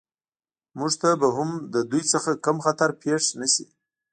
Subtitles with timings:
[0.77, 3.65] موږ ته به هم له دوی څخه کوم خطر پېښ نه شي